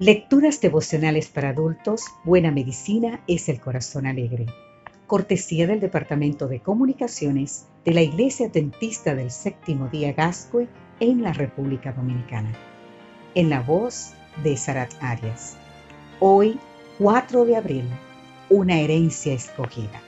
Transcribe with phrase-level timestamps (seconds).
[0.00, 4.46] Lecturas devocionales para adultos, Buena Medicina es el Corazón Alegre.
[5.06, 10.66] Cortesía del Departamento de Comunicaciones de la Iglesia Dentista del Séptimo Día Gascue
[10.98, 12.52] en la República Dominicana.
[13.36, 15.56] En la voz de Sarat Arias.
[16.18, 16.58] Hoy,
[16.98, 17.84] 4 de abril,
[18.50, 20.02] una herencia escogida.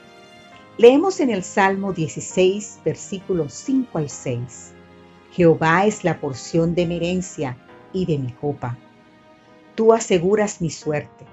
[0.79, 4.73] Leemos en el Salmo 16, versículos 5 al 6.
[5.31, 7.57] Jehová es la porción de mi herencia
[7.93, 8.77] y de mi copa
[9.77, 11.27] Tú aseguras mi suerte.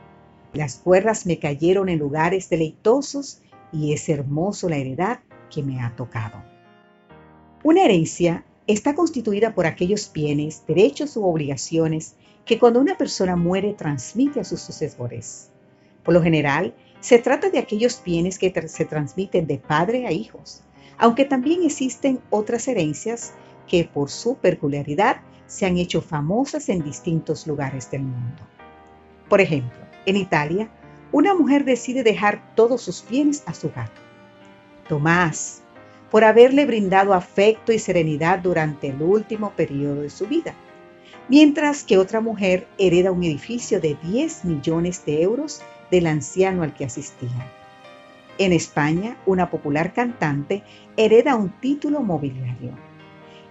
[0.52, 3.42] Las cuerdas me cayeron en lugares deleitosos
[3.72, 6.44] y es hermoso la heredad que me ha tocado.
[7.64, 13.74] Una herencia está constituida por aquellos bienes, derechos u obligaciones que cuando una persona muere
[13.74, 15.50] transmite a sus sucesores.
[16.04, 20.64] Por lo general, se trata de aquellos bienes que se transmiten de padre a hijos,
[20.98, 23.32] aunque también existen otras herencias
[23.68, 25.22] que por su peculiaridad
[25.54, 28.42] se han hecho famosas en distintos lugares del mundo.
[29.30, 30.68] Por ejemplo, en Italia,
[31.12, 34.02] una mujer decide dejar todos sus bienes a su gato.
[34.90, 35.62] Tomás,
[36.10, 40.56] por haberle brindado afecto y serenidad durante el último periodo de su vida,
[41.30, 46.74] mientras que otra mujer hereda un edificio de 10 millones de euros del anciano al
[46.74, 47.48] que asistía.
[48.40, 50.64] En España, una popular cantante
[50.98, 52.72] hereda un título mobiliario.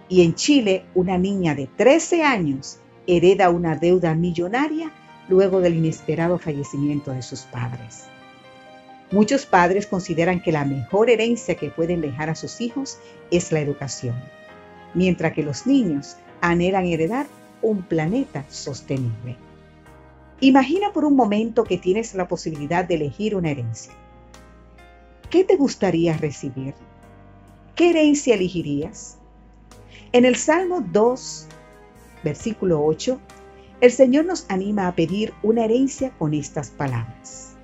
[0.08, 4.92] Y en Chile, una niña de 13 años hereda una deuda millonaria
[5.28, 8.04] luego del inesperado fallecimiento de sus padres.
[9.10, 12.98] Muchos padres consideran que la mejor herencia que pueden dejar a sus hijos
[13.30, 14.16] es la educación,
[14.94, 17.26] mientras que los niños anhelan heredar
[17.60, 19.36] un planeta sostenible.
[20.40, 23.92] Imagina por un momento que tienes la posibilidad de elegir una herencia.
[25.30, 26.74] ¿Qué te gustaría recibir?
[27.76, 29.18] ¿Qué herencia elegirías?
[30.12, 31.46] En el Salmo 2,
[32.22, 33.18] versículo 8,
[33.80, 37.54] el Señor nos anima a pedir una herencia con estas palabras.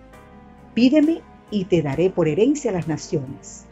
[0.75, 3.65] Pídeme y te daré por herencia las naciones,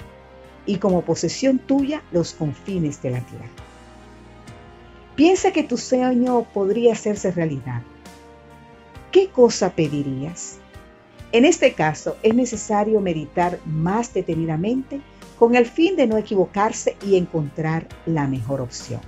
[0.65, 3.49] y como posesión tuya los confines de la tierra.
[5.15, 7.83] Piensa que tu sueño podría hacerse realidad.
[9.11, 10.59] ¿Qué cosa pedirías?
[11.33, 15.01] En este caso es necesario meditar más detenidamente
[15.39, 19.01] con el fin de no equivocarse y encontrar la mejor opción.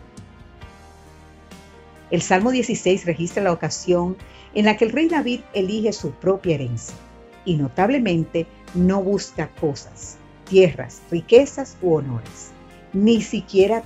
[2.10, 4.16] El Salmo 16 registra la ocasión
[4.54, 6.96] en la que el rey David elige su propia herencia
[7.44, 10.16] y notablemente no busca cosas,
[10.48, 12.50] tierras, riquezas u honores,
[12.92, 13.82] ni siquiera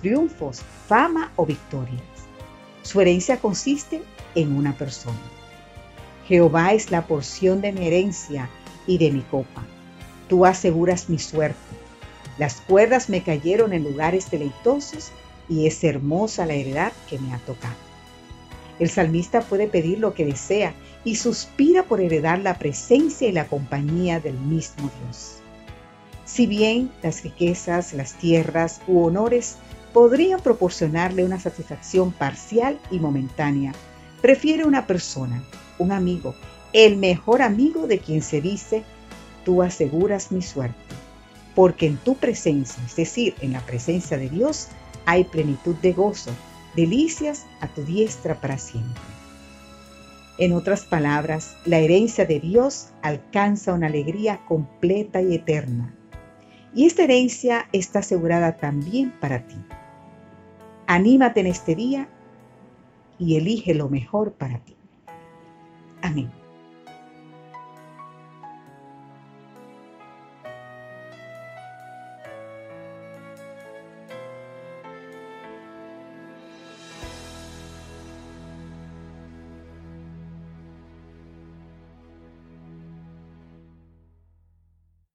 [0.00, 2.02] triunfos, fama o victorias.
[2.82, 4.02] Su herencia consiste
[4.34, 5.18] en una persona.
[6.28, 8.48] Jehová es la porción de mi herencia
[8.86, 9.64] y de mi copa.
[10.28, 11.73] Tú aseguras mi suerte
[12.38, 15.10] las cuerdas me cayeron en lugares deleitosos
[15.48, 17.74] y es hermosa la heredad que me ha tocado.
[18.78, 20.74] El salmista puede pedir lo que desea
[21.04, 25.36] y suspira por heredar la presencia y la compañía del mismo Dios.
[26.24, 29.56] Si bien las riquezas, las tierras u honores
[29.92, 33.72] podrían proporcionarle una satisfacción parcial y momentánea,
[34.20, 35.44] prefiere una persona,
[35.78, 36.34] un amigo,
[36.72, 38.82] el mejor amigo de quien se dice,
[39.44, 40.93] tú aseguras mi suerte
[41.54, 44.68] porque en tu presencia, es decir, en la presencia de Dios,
[45.06, 46.30] hay plenitud de gozo,
[46.74, 49.02] delicias a tu diestra para siempre.
[50.36, 55.94] En otras palabras, la herencia de Dios alcanza una alegría completa y eterna.
[56.74, 59.56] Y esta herencia está asegurada también para ti.
[60.88, 62.08] Anímate en este día
[63.16, 64.74] y elige lo mejor para ti.
[66.02, 66.43] Amén.